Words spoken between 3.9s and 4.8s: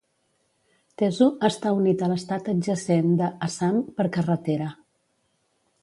per carretera.